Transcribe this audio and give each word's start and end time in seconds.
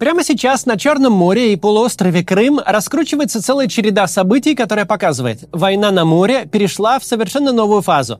Прямо 0.00 0.24
сейчас 0.24 0.64
на 0.64 0.78
Черном 0.78 1.12
море 1.12 1.52
и 1.52 1.56
полуострове 1.56 2.24
Крым 2.24 2.58
раскручивается 2.64 3.42
целая 3.42 3.68
череда 3.68 4.06
событий, 4.06 4.54
которая 4.54 4.86
показывает, 4.86 5.46
война 5.52 5.90
на 5.90 6.06
море 6.06 6.46
перешла 6.50 6.98
в 6.98 7.04
совершенно 7.04 7.52
новую 7.52 7.82
фазу. 7.82 8.18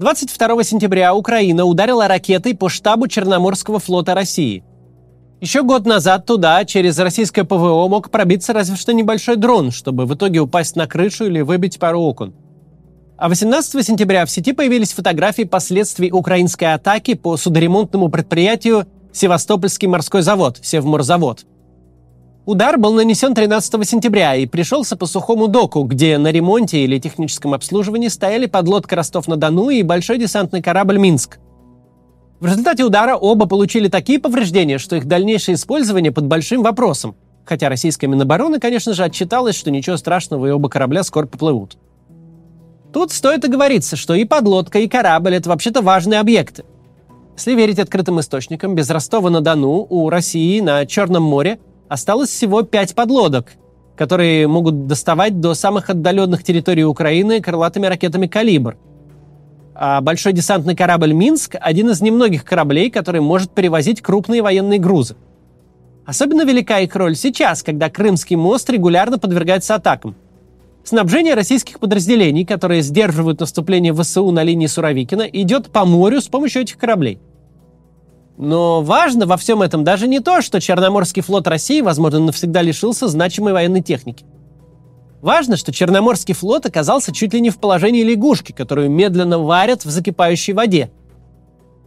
22 0.00 0.64
сентября 0.64 1.14
Украина 1.14 1.64
ударила 1.64 2.08
ракетой 2.08 2.56
по 2.56 2.68
штабу 2.68 3.06
Черноморского 3.06 3.78
флота 3.78 4.16
России. 4.16 4.64
Еще 5.40 5.62
год 5.62 5.86
назад 5.86 6.26
туда 6.26 6.64
через 6.64 6.98
российское 6.98 7.44
ПВО 7.44 7.86
мог 7.86 8.10
пробиться 8.10 8.52
разве 8.52 8.74
что 8.74 8.92
небольшой 8.92 9.36
дрон, 9.36 9.70
чтобы 9.70 10.06
в 10.06 10.14
итоге 10.16 10.40
упасть 10.40 10.74
на 10.74 10.88
крышу 10.88 11.26
или 11.26 11.40
выбить 11.40 11.78
пару 11.78 12.00
окон. 12.00 12.34
А 13.16 13.28
18 13.28 13.86
сентября 13.86 14.26
в 14.26 14.30
сети 14.30 14.52
появились 14.52 14.92
фотографии 14.92 15.44
последствий 15.44 16.10
украинской 16.10 16.74
атаки 16.74 17.14
по 17.14 17.36
судоремонтному 17.36 18.08
предприятию 18.08 18.88
Севастопольский 19.18 19.88
морской 19.88 20.22
завод, 20.22 20.60
Севморзавод. 20.62 21.44
Удар 22.46 22.78
был 22.78 22.92
нанесен 22.94 23.34
13 23.34 23.84
сентября 23.84 24.36
и 24.36 24.46
пришелся 24.46 24.96
по 24.96 25.06
сухому 25.06 25.48
доку, 25.48 25.82
где 25.82 26.18
на 26.18 26.30
ремонте 26.30 26.84
или 26.84 27.00
техническом 27.00 27.52
обслуживании 27.52 28.06
стояли 28.06 28.46
подлодка 28.46 28.94
Ростов-на-Дону 28.94 29.70
и 29.70 29.82
большой 29.82 30.18
десантный 30.18 30.62
корабль 30.62 30.98
«Минск». 30.98 31.40
В 32.38 32.46
результате 32.46 32.84
удара 32.84 33.16
оба 33.16 33.46
получили 33.46 33.88
такие 33.88 34.20
повреждения, 34.20 34.78
что 34.78 34.94
их 34.94 35.06
дальнейшее 35.06 35.56
использование 35.56 36.12
под 36.12 36.26
большим 36.26 36.62
вопросом. 36.62 37.16
Хотя 37.44 37.68
российская 37.68 38.06
Минобороны, 38.06 38.60
конечно 38.60 38.94
же, 38.94 39.02
отчиталась, 39.02 39.56
что 39.56 39.72
ничего 39.72 39.96
страшного 39.96 40.46
и 40.46 40.50
оба 40.50 40.68
корабля 40.68 41.02
скоро 41.02 41.26
поплывут. 41.26 41.76
Тут 42.92 43.10
стоит 43.10 43.44
оговориться, 43.44 43.96
что 43.96 44.14
и 44.14 44.24
подлодка, 44.24 44.78
и 44.78 44.86
корабль– 44.86 45.34
это 45.36 45.48
вообще-то 45.48 45.82
важные 45.82 46.20
объекты. 46.20 46.64
Если 47.38 47.54
верить 47.54 47.78
открытым 47.78 48.18
источникам, 48.18 48.74
без 48.74 48.90
Ростова-на-Дону 48.90 49.86
у 49.88 50.10
России 50.10 50.58
на 50.58 50.84
Черном 50.86 51.22
море 51.22 51.60
осталось 51.88 52.30
всего 52.30 52.62
пять 52.62 52.96
подлодок, 52.96 53.52
которые 53.96 54.48
могут 54.48 54.88
доставать 54.88 55.38
до 55.38 55.54
самых 55.54 55.88
отдаленных 55.88 56.42
территорий 56.42 56.84
Украины 56.84 57.40
крылатыми 57.40 57.86
ракетами 57.86 58.26
«Калибр». 58.26 58.76
А 59.72 60.00
большой 60.00 60.32
десантный 60.32 60.74
корабль 60.74 61.12
«Минск»– 61.12 61.54
один 61.60 61.90
из 61.90 62.00
немногих 62.00 62.44
кораблей, 62.44 62.90
который 62.90 63.20
может 63.20 63.52
перевозить 63.52 64.02
крупные 64.02 64.42
военные 64.42 64.80
грузы. 64.80 65.14
Особенно 66.06 66.44
велика 66.44 66.80
их 66.80 66.96
роль 66.96 67.14
сейчас, 67.14 67.62
когда 67.62 67.88
Крымский 67.88 68.34
мост 68.34 68.68
регулярно 68.68 69.16
подвергается 69.16 69.76
атакам. 69.76 70.16
Снабжение 70.82 71.34
российских 71.34 71.78
подразделений, 71.78 72.44
которые 72.44 72.82
сдерживают 72.82 73.38
наступление 73.38 73.94
ВСУ 73.94 74.28
на 74.32 74.42
линии 74.42 74.66
Суровикина, 74.66 75.22
идет 75.22 75.70
по 75.70 75.84
морю 75.84 76.20
с 76.20 76.26
помощью 76.26 76.62
этих 76.62 76.78
кораблей. 76.78 77.20
Но 78.38 78.82
важно 78.82 79.26
во 79.26 79.36
всем 79.36 79.62
этом 79.62 79.82
даже 79.82 80.06
не 80.06 80.20
то, 80.20 80.40
что 80.42 80.60
Черноморский 80.60 81.22
флот 81.22 81.48
России, 81.48 81.80
возможно, 81.80 82.20
навсегда 82.20 82.62
лишился 82.62 83.08
значимой 83.08 83.52
военной 83.52 83.82
техники. 83.82 84.24
Важно, 85.20 85.56
что 85.56 85.72
Черноморский 85.72 86.34
флот 86.34 86.64
оказался 86.64 87.12
чуть 87.12 87.34
ли 87.34 87.40
не 87.40 87.50
в 87.50 87.58
положении 87.58 88.04
лягушки, 88.04 88.52
которую 88.52 88.90
медленно 88.90 89.40
варят 89.40 89.84
в 89.84 89.90
закипающей 89.90 90.52
воде. 90.52 90.92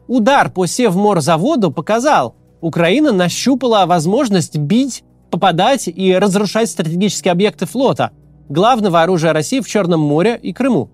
Удар 0.09 0.51
по 0.51 0.65
Севморзаводу 0.65 1.71
показал, 1.71 2.35
Украина 2.59 3.13
нащупала 3.13 3.85
возможность 3.85 4.57
бить, 4.57 5.05
попадать 5.29 5.87
и 5.87 6.13
разрушать 6.13 6.69
стратегические 6.69 7.31
объекты 7.31 7.65
флота, 7.65 8.11
главного 8.49 9.01
оружия 9.01 9.31
России 9.31 9.61
в 9.61 9.69
Черном 9.69 10.01
море 10.01 10.37
и 10.41 10.51
Крыму. 10.51 10.89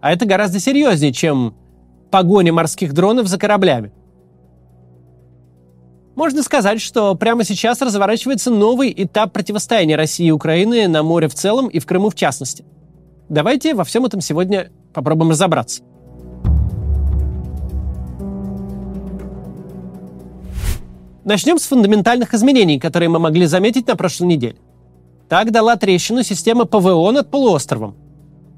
А 0.00 0.10
это 0.10 0.24
гораздо 0.24 0.58
серьезнее, 0.58 1.12
чем 1.12 1.54
погоня 2.10 2.54
морских 2.54 2.94
дронов 2.94 3.26
за 3.26 3.38
кораблями. 3.38 3.92
Можно 6.18 6.42
сказать, 6.42 6.80
что 6.80 7.14
прямо 7.14 7.44
сейчас 7.44 7.80
разворачивается 7.80 8.50
новый 8.50 8.92
этап 8.92 9.32
противостояния 9.32 9.94
России 9.94 10.26
и 10.26 10.30
Украины 10.32 10.88
на 10.88 11.04
море 11.04 11.28
в 11.28 11.34
целом 11.34 11.68
и 11.68 11.78
в 11.78 11.86
Крыму 11.86 12.10
в 12.10 12.16
частности. 12.16 12.64
Давайте 13.28 13.72
во 13.72 13.84
всем 13.84 14.04
этом 14.04 14.20
сегодня 14.20 14.72
попробуем 14.92 15.30
разобраться. 15.30 15.84
Начнем 21.24 21.56
с 21.56 21.66
фундаментальных 21.68 22.34
изменений, 22.34 22.80
которые 22.80 23.08
мы 23.08 23.20
могли 23.20 23.46
заметить 23.46 23.86
на 23.86 23.94
прошлой 23.94 24.26
неделе. 24.26 24.56
Так 25.28 25.52
дала 25.52 25.76
трещину 25.76 26.24
система 26.24 26.64
ПВО 26.64 27.12
над 27.12 27.30
полуостровом. 27.30 27.94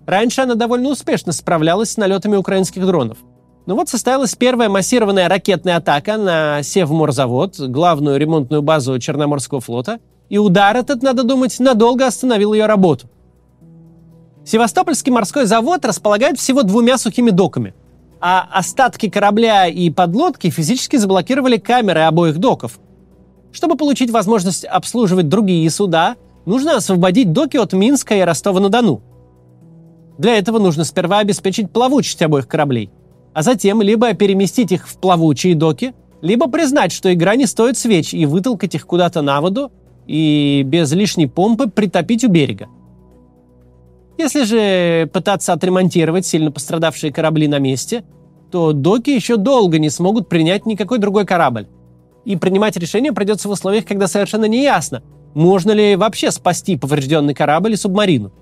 Раньше 0.06 0.40
она 0.40 0.54
довольно 0.54 0.88
успешно 0.88 1.32
справлялась 1.32 1.90
с 1.90 1.98
налетами 1.98 2.36
украинских 2.36 2.86
дронов– 2.86 3.18
ну 3.66 3.74
вот 3.74 3.88
состоялась 3.88 4.34
первая 4.34 4.68
массированная 4.68 5.28
ракетная 5.28 5.76
атака 5.76 6.16
на 6.16 6.62
Севморзавод, 6.62 7.58
главную 7.60 8.18
ремонтную 8.18 8.62
базу 8.62 8.98
Черноморского 8.98 9.60
флота, 9.60 9.98
и 10.28 10.38
удар 10.38 10.76
этот, 10.76 11.02
надо 11.02 11.24
думать, 11.24 11.58
надолго 11.60 12.06
остановил 12.06 12.54
ее 12.54 12.66
работу. 12.66 13.08
Севастопольский 14.44 15.12
морской 15.12 15.44
завод 15.44 15.84
располагает 15.84 16.38
всего 16.38 16.62
двумя 16.62 16.96
сухими 16.96 17.30
доками, 17.30 17.74
а 18.20 18.48
остатки 18.50 19.10
корабля 19.10 19.66
и 19.66 19.90
подлодки 19.90 20.48
физически 20.48 20.96
заблокировали 20.96 21.58
камеры 21.58 22.00
обоих 22.00 22.38
доков. 22.38 22.80
Чтобы 23.52 23.76
получить 23.76 24.10
возможность 24.10 24.64
обслуживать 24.64 25.28
другие 25.28 25.68
суда, 25.70 26.16
нужно 26.46 26.76
освободить 26.76 27.32
доки 27.32 27.56
от 27.58 27.72
Минска 27.72 28.14
и 28.14 28.20
Ростова-на-Дону. 28.20 29.02
Для 30.16 30.38
этого 30.38 30.58
нужно 30.58 30.84
сперва 30.84 31.18
обеспечить 31.18 31.70
плавучесть 31.70 32.22
обоих 32.22 32.48
кораблей– 32.48 32.90
а 33.32 33.42
затем 33.42 33.82
либо 33.82 34.12
переместить 34.14 34.72
их 34.72 34.88
в 34.88 34.98
плавучие 34.98 35.54
доки, 35.54 35.94
либо 36.22 36.48
признать, 36.48 36.92
что 36.92 37.12
игра 37.12 37.36
не 37.36 37.46
стоит 37.46 37.76
свеч 37.78 38.14
и 38.14 38.26
вытолкать 38.26 38.74
их 38.74 38.86
куда-то 38.86 39.22
на 39.22 39.40
воду 39.40 39.72
и 40.06 40.62
без 40.66 40.92
лишней 40.92 41.28
помпы 41.28 41.68
притопить 41.68 42.24
у 42.24 42.28
берега. 42.28 42.68
Если 44.18 44.44
же 44.44 45.06
пытаться 45.12 45.52
отремонтировать 45.52 46.26
сильно 46.26 46.52
пострадавшие 46.52 47.12
корабли 47.12 47.48
на 47.48 47.58
месте, 47.58 48.04
то 48.50 48.72
доки 48.72 49.10
еще 49.10 49.36
долго 49.36 49.78
не 49.78 49.88
смогут 49.88 50.28
принять 50.28 50.66
никакой 50.66 50.98
другой 50.98 51.24
корабль. 51.24 51.68
И 52.24 52.36
принимать 52.36 52.76
решение 52.76 53.12
придется 53.12 53.48
в 53.48 53.52
условиях, 53.52 53.86
когда 53.86 54.08
совершенно 54.08 54.44
не 54.44 54.62
ясно, 54.62 55.02
можно 55.34 55.70
ли 55.70 55.96
вообще 55.96 56.30
спасти 56.30 56.76
поврежденный 56.76 57.32
корабль 57.32 57.72
и 57.72 57.76
субмарину. 57.76 58.32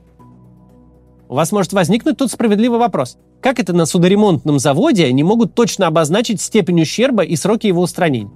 У 1.29 1.35
вас 1.35 1.53
может 1.53 1.75
возникнуть 1.75 2.17
тут 2.17 2.31
справедливый 2.31 2.79
вопрос. 2.79 3.19
Как 3.43 3.61
это 3.61 3.75
на 3.75 3.85
судоремонтном 3.85 4.59
заводе 4.59 5.05
они 5.05 5.23
могут 5.23 5.55
точно 5.55 5.87
обозначить 5.87 6.41
степень 6.41 6.81
ущерба 6.81 7.23
и 7.23 7.37
сроки 7.37 7.67
его 7.67 7.83
устранения? 7.83 8.31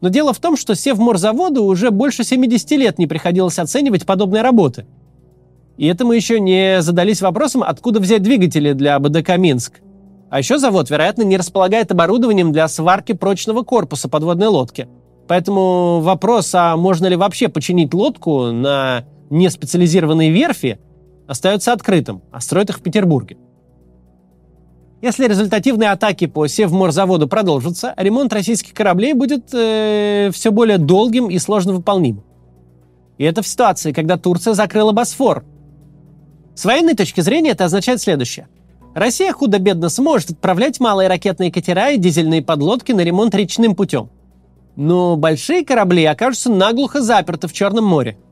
Но 0.00 0.08
дело 0.08 0.32
в 0.32 0.38
том, 0.38 0.56
что 0.56 0.76
Севморзаводу 0.76 1.64
уже 1.64 1.90
больше 1.90 2.22
70 2.22 2.70
лет 2.72 2.98
не 2.98 3.08
приходилось 3.08 3.58
оценивать 3.58 4.06
подобные 4.06 4.42
работы. 4.42 4.86
И 5.78 5.86
это 5.86 6.04
мы 6.04 6.14
еще 6.14 6.38
не 6.38 6.80
задались 6.80 7.22
вопросом, 7.22 7.64
откуда 7.64 7.98
взять 7.98 8.22
двигатели 8.22 8.72
для 8.72 8.98
БДК 8.98 9.36
«Минск». 9.36 9.80
А 10.30 10.38
еще 10.38 10.58
завод, 10.58 10.90
вероятно, 10.90 11.22
не 11.22 11.36
располагает 11.36 11.90
оборудованием 11.90 12.52
для 12.52 12.68
сварки 12.68 13.12
прочного 13.12 13.62
корпуса 13.62 14.08
подводной 14.08 14.46
лодки. 14.46 14.88
Поэтому 15.26 16.00
вопрос, 16.00 16.54
а 16.54 16.76
можно 16.76 17.08
ли 17.08 17.16
вообще 17.16 17.48
починить 17.48 17.92
лодку 17.92 18.52
на 18.52 19.04
неспециализированной 19.28 20.30
верфи– 20.30 20.78
остается 21.30 21.72
открытым, 21.72 22.22
а 22.32 22.40
строят 22.40 22.70
их 22.70 22.78
в 22.78 22.82
Петербурге. 22.82 23.38
Если 25.00 25.26
результативные 25.26 25.92
атаки 25.92 26.26
по 26.26 26.46
Севморзаводу 26.46 27.28
продолжатся, 27.28 27.94
ремонт 27.96 28.32
российских 28.32 28.74
кораблей 28.74 29.14
будет 29.14 29.48
э, 29.54 30.30
все 30.34 30.50
более 30.50 30.76
долгим 30.76 31.30
и 31.30 31.38
сложно 31.38 31.72
выполнимым. 31.72 32.24
И 33.16 33.24
это 33.24 33.42
в 33.42 33.46
ситуации, 33.46 33.92
когда 33.92 34.18
Турция 34.18 34.54
закрыла 34.54 34.92
Босфор. 34.92 35.44
С 36.54 36.64
военной 36.64 36.94
точки 36.94 37.20
зрения 37.20 37.50
это 37.50 37.64
означает 37.64 38.00
следующее. 38.00 38.48
Россия 38.94 39.32
худо-бедно 39.32 39.88
сможет 39.88 40.30
отправлять 40.30 40.80
малые 40.80 41.08
ракетные 41.08 41.52
катера 41.52 41.90
и 41.90 41.96
дизельные 41.96 42.42
подлодки 42.42 42.90
на 42.90 43.02
ремонт 43.02 43.34
речным 43.36 43.76
путем. 43.76 44.10
Но 44.74 45.16
большие 45.16 45.64
корабли 45.64 46.04
окажутся 46.04 46.50
наглухо 46.50 47.00
заперты 47.00 47.46
в 47.46 47.52
Черном 47.52 47.84
море– 47.84 48.18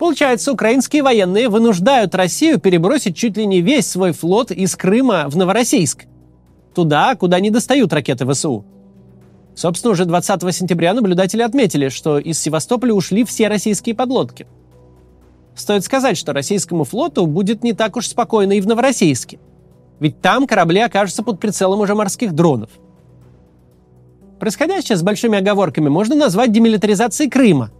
Получается, 0.00 0.50
украинские 0.50 1.02
военные 1.02 1.50
вынуждают 1.50 2.14
Россию 2.14 2.58
перебросить 2.58 3.14
чуть 3.14 3.36
ли 3.36 3.44
не 3.44 3.60
весь 3.60 3.86
свой 3.86 4.12
флот 4.12 4.50
из 4.50 4.74
Крыма 4.74 5.26
в 5.28 5.36
Новороссийск. 5.36 6.06
Туда, 6.74 7.14
куда 7.16 7.38
не 7.38 7.50
достают 7.50 7.92
ракеты 7.92 8.24
ВСУ. 8.24 8.64
Собственно, 9.54 9.92
уже 9.92 10.06
20 10.06 10.54
сентября 10.54 10.94
наблюдатели 10.94 11.42
отметили, 11.42 11.90
что 11.90 12.18
из 12.18 12.40
Севастополя 12.40 12.94
ушли 12.94 13.24
все 13.24 13.48
российские 13.48 13.94
подлодки. 13.94 14.46
Стоит 15.54 15.84
сказать, 15.84 16.16
что 16.16 16.32
российскому 16.32 16.84
флоту 16.84 17.26
будет 17.26 17.62
не 17.62 17.74
так 17.74 17.94
уж 17.94 18.08
спокойно 18.08 18.52
и 18.52 18.62
в 18.62 18.66
Новороссийске. 18.66 19.38
Ведь 19.98 20.22
там 20.22 20.46
корабли 20.46 20.80
окажутся 20.80 21.22
под 21.22 21.40
прицелом 21.40 21.80
уже 21.80 21.94
морских 21.94 22.32
дронов. 22.32 22.70
Происходящее 24.38 24.96
с 24.96 25.02
большими 25.02 25.36
оговорками 25.36 25.90
можно 25.90 26.14
назвать 26.14 26.52
демилитаризацией 26.52 27.28
Крыма– 27.28 27.70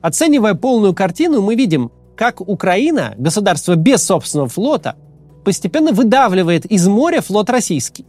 Оценивая 0.00 0.54
полную 0.54 0.94
картину, 0.94 1.42
мы 1.42 1.54
видим, 1.54 1.90
как 2.16 2.40
Украина, 2.40 3.14
государство 3.18 3.74
без 3.74 4.04
собственного 4.04 4.48
флота, 4.48 4.96
постепенно 5.44 5.92
выдавливает 5.92 6.66
из 6.66 6.86
моря 6.86 7.20
флот 7.20 7.50
российский. 7.50 8.04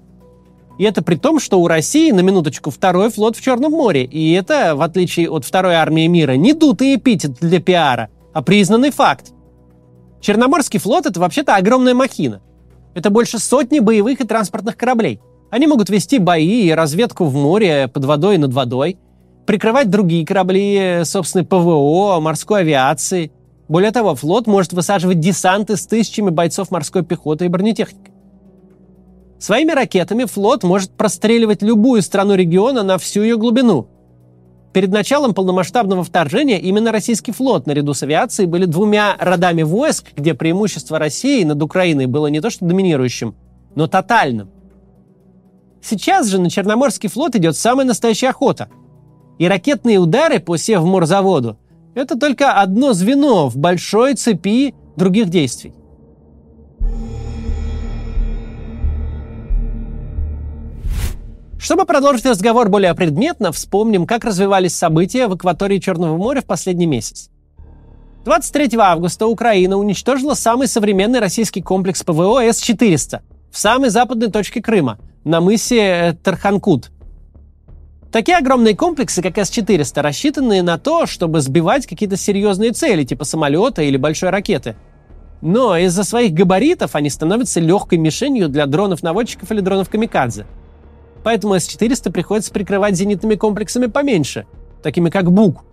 И 0.78 0.84
это 0.84 1.02
при 1.04 1.16
том, 1.16 1.40
что 1.40 1.60
у 1.60 1.68
России, 1.68 2.12
на 2.12 2.22
минуточку, 2.22 2.72
второй 2.72 3.10
флот 3.10 3.36
в 3.36 3.42
Черном 3.42 3.74
море. 3.74 4.06
И 4.06 4.32
это, 4.32 4.76
в 4.76 4.82
отличие 4.82 5.30
от 5.30 5.44
второй 5.44 5.76
армии 5.76 6.08
мира, 6.08 6.34
не 6.34 6.54
дутый 6.54 6.96
эпитет 6.96 7.34
для 7.42 7.60
пиара, 7.60 8.10
а 8.34 8.42
признанный 8.42 8.92
факт. 8.92 9.34
Черноморский 10.22 10.80
флот– 10.80 11.06
это 11.08 11.20
вообще-то 11.20 11.56
огромная 11.56 11.94
махина. 11.94 12.42
Это 12.94 13.10
больше 13.10 13.40
сотни 13.40 13.80
боевых 13.80 14.22
и 14.22 14.28
транспортных 14.28 14.78
кораблей. 14.78 15.20
Они 15.50 15.68
могут 15.68 15.90
вести 15.90 16.18
бои 16.18 16.68
и 16.68 16.72
разведку 16.72 17.26
в 17.26 17.36
море, 17.36 17.88
под 17.88 18.06
водой 18.06 18.36
и 18.36 18.38
над 18.38 18.54
водой, 18.54 18.98
прикрывать 19.50 19.90
другие 19.90 20.28
корабли 20.28 21.02
собственной 21.06 21.44
ПВО, 21.44 22.20
морской 22.20 22.60
авиации. 22.60 23.32
Более 23.68 23.90
того, 23.90 24.14
флот 24.14 24.46
может 24.46 24.74
высаживать 24.74 25.20
десанты 25.20 25.76
с 25.76 25.88
тысячами 25.88 26.30
бойцов 26.30 26.70
морской 26.70 27.04
пехоты 27.04 27.46
и 27.46 27.48
бронетехники. 27.48 28.12
Своими 29.40 29.72
ракетами 29.72 30.26
флот 30.26 30.64
может 30.64 30.92
простреливать 30.92 31.64
любую 31.64 32.04
страну 32.04 32.36
региона 32.36 32.84
на 32.84 33.00
всю 33.00 33.24
ее 33.24 33.38
глубину. 33.40 33.88
Перед 34.72 34.92
началом 34.92 35.34
полномасштабного 35.34 36.04
вторжения 36.04 36.60
именно 36.60 36.92
российский 36.92 37.32
флот 37.32 37.66
наряду 37.66 37.96
с 37.96 38.04
авиацией 38.04 38.48
были 38.48 38.66
двумя 38.66 39.16
родами 39.20 39.64
войск, 39.64 40.12
где 40.16 40.36
преимущество 40.36 41.00
России 41.00 41.44
над 41.44 41.60
Украиной 41.64 42.06
было 42.06 42.28
не 42.28 42.40
то 42.40 42.52
что 42.52 42.66
доминирующим, 42.66 43.34
но 43.74 43.88
тотальным. 43.88 44.52
Сейчас 45.82 46.28
же 46.28 46.40
на 46.40 46.52
Черноморский 46.52 47.10
флот 47.10 47.36
идет 47.36 47.58
самая 47.58 47.88
настоящая 47.88 48.30
охота. 48.30 48.70
И 49.40 49.48
ракетные 49.48 49.98
удары 49.98 50.40
по 50.40 50.58
Севморзаводу– 50.58 51.58
это 51.96 52.20
только 52.20 52.54
одно 52.54 52.92
звено 52.92 53.48
в 53.48 53.58
большой 53.58 54.16
цепи 54.16 54.76
других 54.98 55.30
действий. 55.30 55.74
Чтобы 61.58 61.86
продолжить 61.86 62.26
разговор 62.26 62.68
более 62.68 62.94
предметно, 62.94 63.54
вспомним, 63.54 64.06
как 64.06 64.26
развивались 64.26 64.76
события 64.76 65.28
в 65.28 65.34
акватории 65.34 65.80
Черного 65.80 66.18
моря 66.18 66.42
в 66.42 66.46
последний 66.46 66.86
месяц. 66.86 67.30
23 68.26 68.78
августа 68.78 69.26
Украина 69.26 69.78
уничтожила 69.78 70.34
самый 70.34 70.68
современный 70.68 71.20
российский 71.20 71.62
комплекс 71.62 72.04
ПВО 72.04 72.42
С-400 72.44 73.22
в 73.52 73.58
самой 73.58 73.90
западной 73.90 74.30
точке 74.30 74.62
Крыма, 74.62 75.00
на 75.24 75.40
мысе 75.40 76.18
Тарханкут. 76.24 76.92
Такие 78.12 78.38
огромные 78.38 78.76
комплексы, 78.76 79.22
как 79.22 79.38
С-400, 79.38 80.02
рассчитаны 80.02 80.62
на 80.62 80.78
то, 80.78 81.06
чтобы 81.06 81.42
сбивать 81.42 81.86
какие-то 81.86 82.18
серьезные 82.18 82.72
цели, 82.72 83.04
типа 83.04 83.24
самолета 83.24 83.84
или 83.84 83.98
большой 83.98 84.30
ракеты. 84.30 84.76
Но 85.42 85.78
из-за 85.78 86.04
своих 86.04 86.34
габаритов 86.34 86.96
они 86.96 87.10
становятся 87.10 87.60
легкой 87.60 87.98
мишенью 87.98 88.50
для 88.50 88.66
дронов-наводчиков 88.66 89.52
или 89.52 89.62
дронов-камикадзе– 89.62 90.46
Поэтому 91.24 91.56
С-400 91.56 92.12
приходится 92.12 92.52
прикрывать 92.52 92.96
зенитными 92.96 93.36
комплексами 93.36 93.88
поменьше, 93.88 94.46
такими 94.82 95.10
как 95.10 95.32
БУК. 95.32 95.64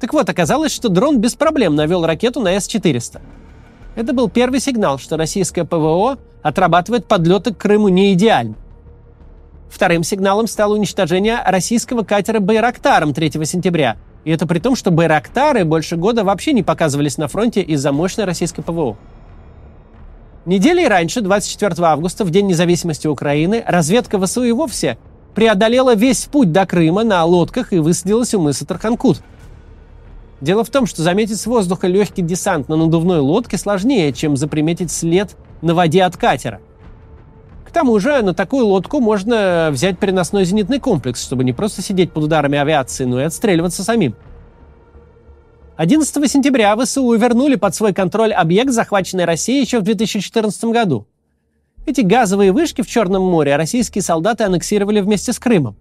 Так 0.00 0.12
вот, 0.14 0.28
оказалось, 0.30 0.72
что 0.72 0.88
дрон 0.88 1.18
без 1.18 1.34
проблем 1.34 1.74
навел 1.74 2.06
ракету 2.06 2.40
на 2.40 2.58
С-400. 2.58 3.20
Это 3.96 4.12
был 4.14 4.30
первый 4.30 4.60
сигнал, 4.60 4.98
что 4.98 5.16
российское 5.16 5.64
ПВО 5.64 6.18
отрабатывает 6.42 7.06
подлеты 7.06 7.52
к 7.52 7.58
Крыму 7.58 7.88
не 7.88 8.14
идеально. 8.14 8.54
Вторым 9.70 10.02
сигналом 10.02 10.48
стало 10.48 10.74
уничтожение 10.74 11.40
российского 11.46 12.02
катера 12.02 12.40
«Байрактаром» 12.40 13.14
3 13.14 13.30
сентября. 13.46 13.96
И 14.24 14.30
это 14.32 14.46
при 14.46 14.58
том, 14.58 14.74
что 14.74 14.90
«Байрактары» 14.90 15.64
больше 15.64 15.96
года 15.96 16.24
вообще 16.24 16.52
не 16.52 16.64
показывались 16.64 17.16
на 17.16 17.28
фронте 17.28 17.62
из-за 17.62 17.92
мощной 17.92 18.26
российской 18.26 18.62
ПВО. 18.62 18.96
Недели 20.44 20.84
раньше, 20.84 21.20
24 21.20 21.74
августа, 21.86 22.24
в 22.24 22.30
День 22.30 22.48
независимости 22.48 23.06
Украины, 23.06 23.62
разведка 23.66 24.18
ВСУ 24.18 24.42
и 24.42 24.52
вовсе 24.52 24.98
преодолела 25.34 25.94
весь 25.94 26.24
путь 26.24 26.50
до 26.50 26.66
Крыма 26.66 27.04
на 27.04 27.24
лодках 27.24 27.72
и 27.72 27.78
высадилась 27.78 28.34
у 28.34 28.40
мыса 28.40 28.66
Тарханкут. 28.66 29.22
Дело 30.40 30.64
в 30.64 30.70
том, 30.70 30.86
что 30.86 31.02
заметить 31.02 31.38
с 31.38 31.46
воздуха 31.46 31.86
легкий 31.86 32.22
десант 32.22 32.68
на 32.68 32.76
надувной 32.76 33.20
лодке 33.20 33.56
сложнее, 33.56 34.12
чем 34.12 34.36
заприметить 34.36 34.90
след 34.90 35.36
на 35.62 35.74
воде 35.74 36.02
от 36.02 36.16
катера. 36.16 36.60
К 37.70 37.72
тому 37.72 37.98
же 38.00 38.20
на 38.20 38.34
такую 38.34 38.66
лодку 38.66 38.98
можно 38.98 39.70
взять 39.70 39.96
переносной 39.96 40.44
зенитный 40.44 40.80
комплекс, 40.80 41.22
чтобы 41.22 41.44
не 41.44 41.52
просто 41.52 41.82
сидеть 41.82 42.12
под 42.12 42.24
ударами 42.24 42.58
авиации, 42.58 43.04
но 43.04 43.20
и 43.20 43.24
отстреливаться 43.24 43.84
самим– 43.84 44.14
11 45.80 46.30
сентября 46.30 46.76
ВСУ 46.76 47.10
вернули 47.14 47.54
под 47.54 47.74
свой 47.74 47.94
контроль 47.94 48.34
объект, 48.34 48.70
захваченный 48.70 49.24
Россией 49.24 49.62
еще 49.62 49.78
в 49.78 49.82
2014 49.82 50.64
году. 50.64 51.06
Эти 51.86 52.02
газовые 52.02 52.52
вышки 52.52 52.82
в 52.82 52.86
Черном 52.86 53.22
море 53.22 53.56
российские 53.56 54.02
солдаты 54.02 54.44
аннексировали 54.44 55.00
вместе 55.00 55.32
с 55.32 55.38
Крымом. 55.38 55.78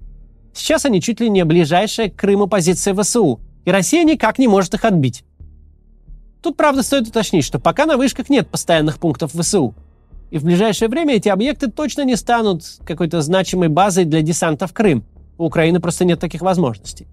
Сейчас 0.53 0.85
они 0.85 1.01
чуть 1.01 1.19
ли 1.19 1.29
не 1.29 1.43
ближайшая 1.43 2.09
к 2.09 2.15
Крыму 2.15 2.47
позиция 2.47 2.93
ВСУ, 2.93 3.41
и 3.65 3.71
Россия 3.71 4.05
никак 4.05 4.39
не 4.39 4.47
может 4.47 4.73
их 4.73 4.85
отбить. 4.85 5.25
Тут, 6.41 6.55
правда, 6.55 6.81
стоит 6.81 7.09
уточнить, 7.09 7.43
что 7.43 7.59
пока 7.59 7.85
на 7.85 7.97
вышках 7.97 8.29
нет 8.29 8.47
постоянных 8.47 8.99
пунктов 8.99 9.33
ВСУ. 9.33 9.75
И 10.31 10.37
в 10.37 10.43
ближайшее 10.43 10.89
время 10.89 11.15
эти 11.15 11.29
объекты 11.29 11.71
точно 11.71 12.03
не 12.03 12.15
станут 12.15 12.63
какой-то 12.85 13.21
значимой 13.21 13.67
базой 13.67 14.05
для 14.05 14.21
десанта 14.21 14.67
в 14.67 14.73
Крым. 14.73 15.03
У 15.37 15.45
Украины 15.45 15.79
просто 15.79 16.05
нет 16.05 16.19
таких 16.19 16.41
возможностей. 16.41 17.07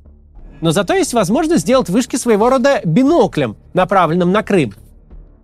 Но 0.61 0.71
зато 0.71 0.95
есть 0.95 1.15
возможность 1.15 1.63
сделать 1.63 1.89
вышки 1.89 2.17
своего 2.17 2.51
рода 2.51 2.81
биноклем, 2.85 3.57
направленным 3.75 4.33
на 4.33 4.43
Крым. 4.43 4.75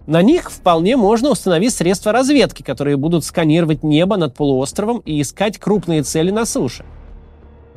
На 0.07 0.21
них 0.21 0.51
вполне 0.51 0.97
можно 0.97 1.31
установить 1.31 1.73
средства 1.73 2.13
разведки, 2.13 2.63
которые 2.63 2.97
будут 2.97 3.25
сканировать 3.25 3.85
небо 3.85 4.17
над 4.17 4.35
полуостровом 4.35 4.99
и 4.99 5.21
искать 5.21 5.59
крупные 5.59 6.03
цели 6.03 6.31
на 6.31 6.45
суше. 6.45 6.85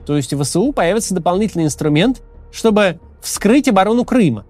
То 0.06 0.18
есть 0.18 0.34
в 0.34 0.44
ВСУ 0.44 0.72
появится 0.72 1.14
дополнительный 1.14 1.66
инструмент, 1.66 2.22
чтобы 2.52 3.00
вскрыть 3.22 3.68
оборону 3.68 4.06
Крыма. 4.06 4.46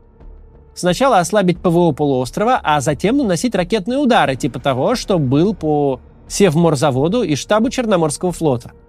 Сначала 0.75 1.19
ослабить 1.19 1.59
ПВО 1.59 1.93
полуострова, 1.93 2.59
а 2.61 2.81
затем 2.81 3.17
наносить 3.17 3.55
ракетные 3.55 3.97
удары, 3.97 4.35
типа 4.35 4.59
того, 4.59 4.95
что 4.95 5.17
был 5.17 5.55
по 5.55 5.99
Севморзаводу 6.27 7.23
и 7.23 7.35
штабу 7.35 7.69
Черноморского 7.69 8.31
флота– 8.31 8.71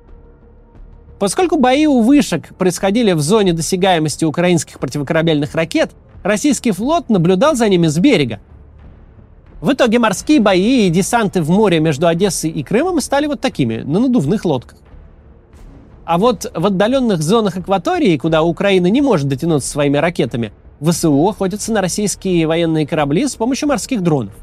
Поскольку 1.18 1.58
бои 1.58 1.86
у 1.86 2.02
вышек 2.02 2.54
происходили 2.56 3.12
в 3.12 3.20
зоне 3.20 3.52
досягаемости 3.52 4.24
украинских 4.24 4.78
противокорабельных 4.78 5.54
ракет, 5.54 5.92
российский 6.22 6.72
флот 6.72 7.08
наблюдал 7.08 7.54
за 7.54 7.68
ними 7.68 7.86
с 7.86 7.98
берега. 7.98 8.40
В 9.62 9.72
итоге 9.72 9.98
морские 9.98 10.40
бои 10.40 10.86
и 10.86 10.90
десанты 10.90 11.40
в 11.40 11.48
море 11.48 11.80
между 11.80 12.06
Одессой 12.06 12.50
и 12.50 12.62
Крымом 12.62 13.00
стали 13.00 13.26
вот 13.26 13.40
такими, 13.40 13.78
на 13.78 14.00
надувных 14.00 14.44
лодках. 14.44 14.78
А 16.04 16.18
вот 16.18 16.50
в 16.54 16.66
отдаленных 16.66 17.22
зонах 17.22 17.56
акватории, 17.56 18.18
куда 18.18 18.42
Украина 18.42 18.88
не 18.88 19.00
может 19.00 19.26
дотянуться 19.26 19.70
своими 19.70 19.96
ракетами, 19.96 20.52
ВСУ 20.80 21.28
охотятся 21.28 21.72
на 21.72 21.80
российские 21.80 22.46
военные 22.46 22.86
корабли 22.86 23.26
с 23.26 23.34
помощью 23.34 23.68
морских 23.68 24.02
дронов. 24.02 24.34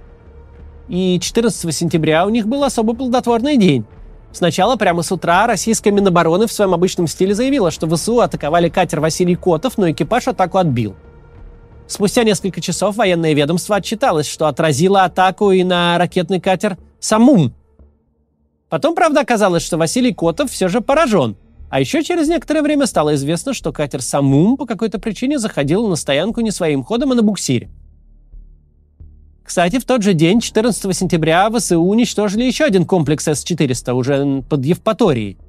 И 0.87 1.19
14 1.19 1.73
сентября 1.73 2.25
у 2.25 2.29
них 2.29 2.47
был 2.47 2.63
особо 2.63 2.93
плодотворный 2.93 3.57
день. 3.57 3.85
Сначала 4.31 4.75
прямо 4.75 5.03
с 5.03 5.11
утра 5.11 5.45
российская 5.45 5.91
Минобороны 5.91 6.47
в 6.47 6.51
своем 6.51 6.73
обычном 6.73 7.07
стиле 7.07 7.35
заявила, 7.35 7.69
что 7.69 7.87
ВСУ 7.87 8.19
атаковали 8.19 8.67
катер 8.67 8.99
Василий 8.99 9.35
Котов, 9.35 9.77
но 9.77 9.91
экипаж 9.91 10.27
атаку 10.27 10.57
отбил. 10.57 10.95
Спустя 11.85 12.23
несколько 12.23 12.59
часов 12.59 12.95
военное 12.95 13.33
ведомство 13.33 13.75
отчиталось, 13.75 14.27
что 14.27 14.47
отразило 14.47 15.03
атаку 15.03 15.51
и 15.51 15.63
на 15.63 15.97
ракетный 15.99 16.39
катер 16.39 16.77
«Самум». 16.99 17.53
Потом, 18.69 18.95
правда, 18.95 19.21
оказалось, 19.21 19.61
что 19.61 19.77
Василий 19.77 20.13
Котов 20.13 20.49
все 20.49 20.67
же 20.67 20.81
поражен. 20.81 21.37
А 21.73 21.79
еще 21.79 22.03
через 22.03 22.27
некоторое 22.27 22.61
время 22.61 22.85
стало 22.85 23.15
известно, 23.15 23.51
что 23.51 23.71
катер 23.71 24.03
«Самум» 24.03 24.57
по 24.57 24.67
какой-то 24.67 24.99
причине 24.99 25.39
заходил 25.39 25.87
на 25.87 25.95
стоянку 25.95 26.41
не 26.41 26.51
своим 26.51 26.83
ходом, 26.83 27.13
а 27.13 27.15
на 27.15 27.23
буксире. 27.23 27.71
Кстати, 29.43 29.79
в 29.79 29.83
тот 29.83 30.03
же 30.03 30.13
день, 30.13 30.39
14 30.39 30.95
сентября, 30.95 31.49
ВСУ 31.49 31.81
уничтожили 31.81 32.43
еще 32.43 32.65
один 32.65 32.85
комплекс 32.85 33.27
С-400 33.27 33.91
уже 33.93 34.43
под 34.47 34.63
Евпаторией. 34.63 35.39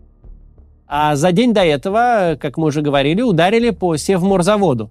А 0.86 1.14
за 1.14 1.30
день 1.30 1.52
до 1.52 1.62
этого, 1.62 2.38
как 2.40 2.56
мы 2.56 2.68
уже 2.68 2.80
говорили, 2.80 3.20
ударили 3.20 3.68
по 3.68 3.98
Севморзаводу. 3.98 4.90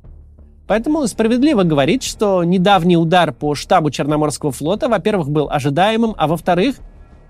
Поэтому 0.68 1.08
справедливо 1.08 1.64
говорить, 1.64 2.04
что 2.04 2.44
недавний 2.44 2.96
удар 2.96 3.34
по 3.34 3.56
штабу 3.56 3.90
Черноморского 3.90 4.52
флота, 4.52 4.88
во-первых, 4.88 5.32
был 5.32 5.50
ожидаемым, 5.50 6.14
а 6.16 6.28
во-вторых, 6.28 6.76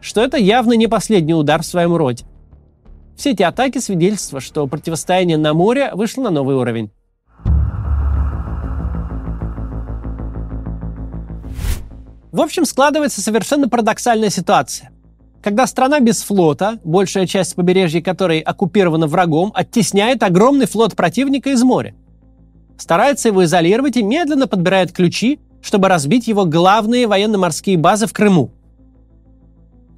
что 0.01 0.19
это 0.19 0.35
явно 0.35 0.73
не 0.73 0.87
последний 0.87 1.33
удар 1.33 1.61
в 1.61 1.65
своем 1.65 1.95
роде. 1.95 2.25
Все 3.15 3.31
эти 3.31 3.43
атаки 3.43 3.77
свидетельствуют, 3.77 4.43
что 4.43 4.67
противостояние 4.67 5.37
на 5.37 5.53
море 5.53 5.91
вышло 5.93 6.23
на 6.23 6.29
новый 6.29 6.55
уровень. 6.55 6.91
В 12.31 12.41
общем, 12.41 12.65
складывается 12.65 13.21
совершенно 13.21 13.69
парадоксальная 13.69 14.31
ситуация. 14.31 14.89
Когда 15.43 15.67
страна 15.67 15.99
без 15.99 16.23
флота, 16.23 16.79
большая 16.83 17.27
часть 17.27 17.53
побережья 17.53 18.01
которой 18.01 18.39
оккупирована 18.39 19.07
врагом, 19.07 19.51
оттесняет 19.53 20.23
огромный 20.23 20.65
флот 20.65 20.95
противника 20.95 21.51
из 21.51 21.61
моря. 21.63 21.93
Старается 22.77 23.27
его 23.27 23.43
изолировать 23.43 23.97
и 23.97 24.03
медленно 24.03 24.47
подбирает 24.47 24.91
ключи, 24.91 25.39
чтобы 25.61 25.89
разбить 25.89 26.27
его 26.27 26.45
главные 26.45 27.07
военно-морские 27.07 27.77
базы 27.77 28.07
в 28.07 28.13
Крыму. 28.13 28.51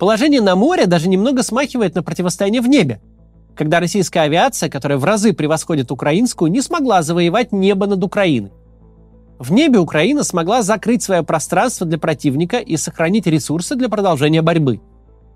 Положение 0.06 0.40
на 0.40 0.56
море 0.56 0.86
даже 0.86 1.10
немного 1.10 1.42
смахивает 1.42 1.96
на 1.96 2.04
противостояние 2.04 2.62
в 2.62 2.68
небе, 2.68 3.02
когда 3.56 3.80
российская 3.80 4.20
авиация, 4.20 4.70
которая 4.70 5.00
в 5.00 5.04
разы 5.04 5.34
превосходит 5.34 5.92
украинскую, 5.92 6.52
не 6.52 6.62
смогла 6.62 7.02
завоевать 7.02 7.52
небо 7.52 7.88
над 7.88 8.04
Украиной. 8.04 8.52
В 9.40 9.52
небе 9.52 9.80
Украина 9.80 10.24
смогла 10.24 10.62
закрыть 10.62 11.02
свое 11.02 11.24
пространство 11.24 11.88
для 11.88 11.98
противника 11.98 12.60
и 12.60 12.78
сохранить 12.78 13.26
ресурсы 13.26 13.76
для 13.76 13.90
продолжения 13.90 14.44
борьбы. 14.44 14.80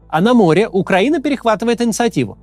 А 0.07 0.21
на 0.21 0.35
море 0.35 0.69
Украина 0.69 1.19
перехватывает 1.19 1.81
инициативу. 1.81 2.37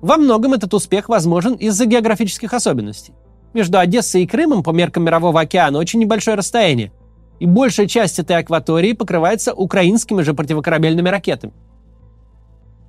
Во 0.00 0.16
многом 0.16 0.54
этот 0.54 0.74
успех 0.74 1.08
возможен 1.08 1.54
из-за 1.54 1.86
географических 1.86 2.52
особенностей. 2.52 3.14
Между 3.54 3.78
Одессой 3.78 4.24
и 4.24 4.26
Крымом 4.26 4.64
по 4.64 4.70
меркам 4.70 5.04
Мирового 5.04 5.42
океана 5.42 5.78
очень 5.78 6.00
небольшое 6.00 6.36
расстояние, 6.36 6.90
и 7.38 7.46
большая 7.46 7.86
часть 7.86 8.18
этой 8.18 8.36
акватории 8.36 8.92
покрывается 8.92 9.52
украинскими 9.52 10.22
же 10.22 10.34
противокорабельными 10.34 11.08
ракетами. 11.08 11.52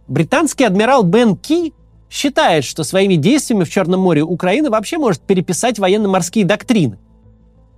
Британский 0.08 0.64
адмирал 0.64 1.04
Бен 1.04 1.36
Ки 1.36 1.74
считает, 2.10 2.64
что 2.64 2.84
своими 2.84 3.16
действиями 3.16 3.66
в 3.66 3.70
Черном 3.70 4.00
море 4.00 4.24
Украина 4.24 4.70
вообще 4.70 4.98
может 4.98 5.22
переписать 5.22 5.80
военно-морские 5.80 6.46
доктрины. 6.46 6.98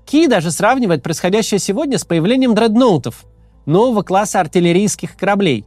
Ки 0.05 0.27
даже 0.27 0.51
сравнивает 0.51 1.01
происходящее 1.01 1.59
сегодня 1.59 1.97
с 1.97 2.05
появлением 2.05 2.53
дредноутов, 2.53 3.25
нового 3.65 4.03
класса 4.03 4.39
артиллерийских 4.39 5.15
кораблей. 5.15 5.65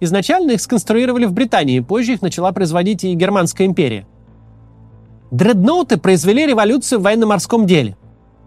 Изначально 0.00 0.52
их 0.52 0.60
сконструировали 0.60 1.24
в 1.24 1.32
Британии, 1.32 1.80
позже 1.80 2.14
их 2.14 2.22
начала 2.22 2.52
производить 2.52 3.04
и 3.04 3.14
Германская 3.14 3.66
империя. 3.66 4.06
Дредноуты 5.30 5.96
произвели 5.96 6.46
революцию 6.46 7.00
в 7.00 7.02
военно-морском 7.02 7.66
деле. 7.66 7.96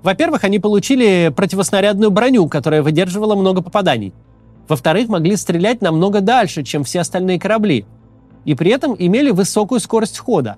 Во-первых, 0.04 0.44
они 0.44 0.60
получили 0.60 1.34
противоснарядную 1.36 2.12
броню, 2.12 2.48
которая 2.48 2.82
выдерживала 2.82 3.36
много 3.36 3.62
попаданий. 3.62 4.14
Во-вторых, 4.68 5.08
могли 5.08 5.36
стрелять 5.36 5.82
намного 5.82 6.22
дальше, 6.22 6.64
чем 6.64 6.84
все 6.84 7.02
остальные 7.02 7.40
корабли. 7.40 7.86
И 8.46 8.54
при 8.54 8.72
этом 8.72 8.96
имели 8.98 9.32
высокую 9.32 9.80
скорость 9.80 10.20
хода. 10.20 10.58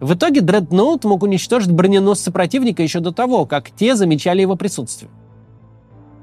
В 0.00 0.14
итоге 0.14 0.40
дредноут 0.40 1.04
мог 1.04 1.22
уничтожить 1.22 1.70
броненосцы 1.70 2.32
противника 2.32 2.82
еще 2.82 3.00
до 3.00 3.12
того, 3.12 3.46
как 3.46 3.70
те 3.70 3.94
замечали 3.94 4.40
его 4.40 4.56
присутствие. 4.56 5.10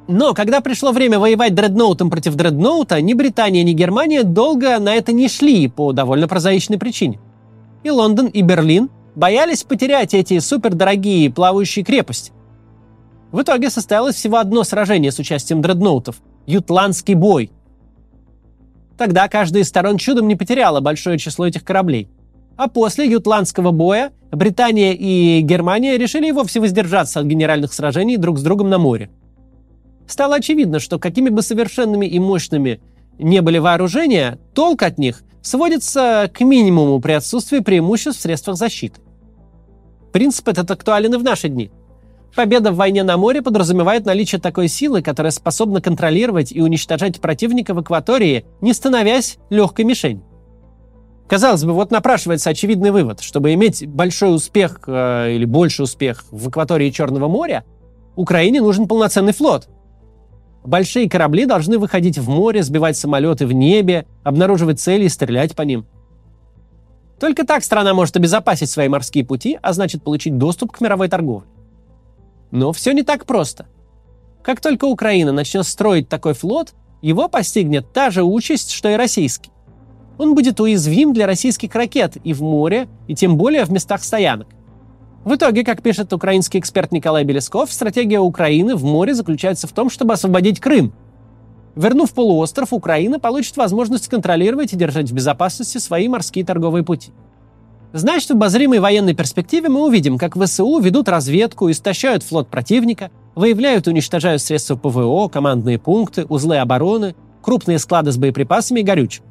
Но 0.07 0.33
когда 0.33 0.59
пришло 0.59 0.91
время 0.91 1.19
воевать 1.19 1.53
дредноутом 1.53 2.09
против 2.09 2.33
дредноута, 2.33 2.99
ни 2.99 3.13
Британия, 3.13 3.63
ни 3.63 3.73
Германия 3.73 4.23
долго 4.23 4.79
на 4.79 4.95
это 4.95 5.13
не 5.13 5.29
шли 5.29 5.67
по 5.67 5.93
довольно 5.93 6.27
прозаичной 6.27 6.79
причине. 6.79 7.19
И 7.83 7.91
Лондон, 7.91 8.25
и 8.25 8.41
Берлин 8.41 8.89
боялись 9.15 9.63
потерять 9.63 10.15
эти 10.15 10.39
супердорогие 10.39 11.31
плавающие 11.31 11.85
крепости. 11.85 12.31
В 13.31 13.41
итоге 13.41 13.69
состоялось 13.69 14.15
всего 14.15 14.37
одно 14.37 14.63
сражение 14.63 15.11
с 15.11 15.19
участием 15.19 15.61
дредноутов– 15.61 16.21
Ютландский 16.47 17.13
бой. 17.13 17.51
Тогда 18.97 19.27
каждая 19.27 19.63
из 19.63 19.69
сторон 19.69 19.97
чудом 19.97 20.27
не 20.27 20.35
потеряла 20.35 20.79
большое 20.79 21.17
число 21.17 21.47
этих 21.47 21.63
кораблей. 21.63 22.09
А 22.57 22.67
после 22.67 23.09
Ютландского 23.09 23.71
боя 23.71 24.11
Британия 24.31 24.93
и 24.93 25.41
Германия 25.41 25.97
решили 25.97 26.27
и 26.27 26.31
вовсе 26.31 26.59
воздержаться 26.59 27.19
от 27.19 27.25
генеральных 27.25 27.71
сражений 27.71 28.17
друг 28.17 28.39
с 28.39 28.41
другом 28.41 28.69
на 28.69 28.77
море– 28.77 29.09
стало 30.09 30.35
очевидно, 30.35 30.79
что 30.79 30.99
какими 30.99 31.29
бы 31.29 31.41
совершенными 31.41 32.05
и 32.05 32.19
мощными 32.19 32.81
не 33.17 33.41
были 33.41 33.57
вооружения, 33.57 34.39
толк 34.53 34.83
от 34.83 34.97
них 34.97 35.23
сводится 35.41 36.29
к 36.33 36.41
минимуму 36.41 36.99
при 36.99 37.13
отсутствии 37.13 37.59
преимуществ 37.59 38.19
в 38.19 38.23
средствах 38.23 38.57
защиты. 38.57 38.99
Принцип 40.11 40.47
этот 40.47 40.69
актуален 40.71 41.13
и 41.13 41.17
в 41.17 41.23
наши 41.23 41.49
дни. 41.49 41.71
Победа 42.35 42.71
в 42.71 42.75
войне 42.75 43.03
на 43.03 43.17
море 43.17 43.41
подразумевает 43.41 44.05
наличие 44.05 44.39
такой 44.39 44.67
силы, 44.67 45.01
которая 45.01 45.31
способна 45.31 45.81
контролировать 45.81 46.51
и 46.51 46.61
уничтожать 46.61 47.19
противника 47.19 47.73
в 47.73 47.79
акватории, 47.79 48.45
не 48.61 48.73
становясь 48.73 49.37
легкой 49.49 49.85
мишенью. 49.85 50.23
Казалось 51.27 51.63
бы, 51.63 51.73
вот 51.73 51.91
напрашивается 51.91 52.49
очевидный 52.49 52.91
вывод. 52.91 53.19
Чтобы 53.19 53.53
иметь 53.53 53.85
большой 53.87 54.33
успех 54.33 54.81
э, 54.87 55.33
или 55.35 55.45
больший 55.45 55.83
успех 55.83 56.23
в 56.31 56.47
акватории 56.47 56.89
Черного 56.89 57.27
моря, 57.27 57.65
Украине 58.15 58.61
нужен 58.61 58.87
полноценный 58.87 59.33
флот– 59.33 59.67
Большие 60.63 61.09
корабли 61.09 61.45
должны 61.45 61.77
выходить 61.77 62.17
в 62.17 62.29
море, 62.29 62.63
сбивать 62.63 62.97
самолеты 62.97 63.47
в 63.47 63.53
небе, 63.53 64.05
обнаруживать 64.23 64.79
цели 64.79 65.05
и 65.05 65.09
стрелять 65.09 65.55
по 65.55 65.61
ним. 65.61 65.85
Только 67.19 67.45
так 67.45 67.63
страна 67.63 67.93
может 67.93 68.15
обезопасить 68.17 68.69
свои 68.69 68.87
морские 68.87 69.25
пути, 69.25 69.57
а 69.61 69.73
значит 69.73 70.03
получить 70.03 70.37
доступ 70.37 70.71
к 70.71 70.81
мировой 70.81 71.07
торговле. 71.07 71.47
Но 72.51 72.71
все 72.71 72.93
не 72.93 73.03
так 73.03 73.25
просто. 73.25 73.67
Как 74.43 74.61
только 74.61 74.85
Украина 74.85 75.31
начнет 75.31 75.65
строить 75.67 76.09
такой 76.09 76.33
флот, 76.33 76.73
его 77.01 77.27
постигнет 77.27 77.93
та 77.93 78.09
же 78.09 78.23
участь, 78.23 78.71
что 78.71 78.89
и 78.89 78.95
российский. 78.95 79.51
Он 80.17 80.35
будет 80.35 80.59
уязвим 80.59 81.13
для 81.13 81.27
российских 81.27 81.73
ракет 81.75 82.17
и 82.23 82.33
в 82.33 82.41
море, 82.41 82.89
и 83.07 83.15
тем 83.15 83.37
более 83.37 83.63
в 83.63 83.71
местах 83.71 84.03
стоянок. 84.03 84.47
В 85.23 85.35
итоге, 85.35 85.63
как 85.63 85.81
пишет 85.81 86.11
украинский 86.11 86.59
эксперт 86.59 86.91
Николай 86.91 87.23
Белесков, 87.23 87.71
стратегия 87.71 88.19
Украины 88.19 88.75
в 88.75 88.83
море 88.83 89.13
заключается 89.13 89.67
в 89.67 89.71
том, 89.71 89.89
чтобы 89.89 90.13
освободить 90.13 90.59
Крым. 90.59 90.93
Вернув 91.75 92.13
полуостров, 92.13 92.73
Украина 92.73 93.19
получит 93.19 93.55
возможность 93.55 94.07
контролировать 94.07 94.73
и 94.73 94.77
держать 94.77 95.09
в 95.09 95.13
безопасности 95.13 95.77
свои 95.77 96.07
морские 96.07 96.43
торговые 96.43 96.83
пути. 96.83 97.11
Значит, 97.91 98.29
в 98.29 98.33
обозримой 98.33 98.79
военной 98.79 99.15
перспективе 99.15 99.69
мы 99.69 99.83
увидим, 99.85 100.17
как 100.19 100.37
ВСУ 100.37 100.79
ведут 100.79 101.09
разведку, 101.09 101.71
истощают 101.71 102.23
флот 102.23 102.47
противника, 102.47 103.09
выявляют 103.33 103.87
и 103.87 103.89
уничтожают 103.89 104.41
средства 104.41 104.75
ПВО, 104.75 105.27
командные 105.27 105.79
пункты, 105.79 106.25
узлы 106.25 106.57
обороны, 106.57 107.15
крупные 107.41 107.79
склады 107.79 108.11
с 108.11 108.17
боеприпасами 108.17 108.81
и 108.81 108.83
горючим. 108.83 109.23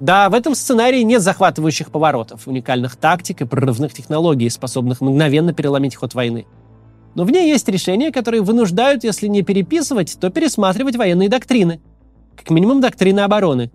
Да, 0.00 0.28
в 0.28 0.34
этом 0.34 0.54
сценарии 0.54 1.00
нет 1.00 1.22
захватывающих 1.22 1.90
поворотов, 1.90 2.46
уникальных 2.46 2.96
тактик 2.96 3.40
и 3.40 3.46
прорывных 3.46 3.94
технологий, 3.94 4.50
способных 4.50 5.00
мгновенно 5.00 5.54
переломить 5.54 5.94
ход 5.94 6.14
войны. 6.14 6.46
Но 7.14 7.24
в 7.24 7.30
ней 7.30 7.48
есть 7.48 7.68
решения, 7.68 8.10
которые 8.12 8.42
вынуждают, 8.42 9.04
если 9.04 9.28
не 9.28 9.42
переписывать, 9.42 10.18
то 10.20 10.28
пересматривать 10.28 10.96
военные 10.96 11.30
доктрины. 11.30 11.80
Как 12.36 12.50
минимум 12.50 12.82
доктрины 12.82 13.20
обороны. 13.20 13.70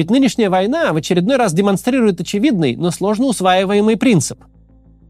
Ведь 0.00 0.10
нынешняя 0.10 0.48
война 0.48 0.94
в 0.94 0.96
очередной 0.96 1.36
раз 1.36 1.52
демонстрирует 1.52 2.22
очевидный, 2.22 2.74
но 2.74 2.90
сложно 2.90 3.26
усваиваемый 3.26 3.98
принцип. 3.98 4.42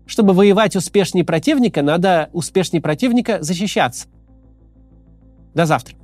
Чтобы 0.05 0.33
воевать 0.33 0.75
успешнее 0.75 1.25
противника, 1.25 1.81
надо 1.81 2.29
успешнее 2.33 2.83
противника 2.83 3.41
защищаться. 3.41 4.09
До 5.55 5.65
завтра. 5.65 5.95